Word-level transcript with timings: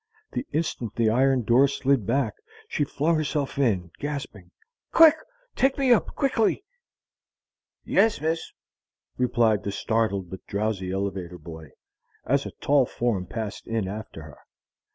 The 0.31 0.47
instant 0.51 0.95
the 0.95 1.11
iron 1.11 1.43
door 1.43 1.67
slid 1.67 2.07
back, 2.07 2.33
she 2.67 2.83
flung 2.85 3.17
herself 3.17 3.59
in, 3.59 3.91
gasping: 3.99 4.49
"Quick! 4.91 5.13
Take 5.55 5.77
me 5.77 5.91
up 5.93 6.15
quickly!" 6.15 6.63
"Yes, 7.85 8.19
miss," 8.19 8.51
replied 9.19 9.61
the 9.61 9.71
startled 9.71 10.31
but 10.31 10.43
drowsy 10.47 10.89
elevator 10.91 11.37
boy 11.37 11.69
as 12.25 12.47
a 12.47 12.51
tall 12.61 12.87
form 12.87 13.27
passed 13.27 13.67
in 13.67 13.87
after 13.87 14.23
her. 14.23 14.39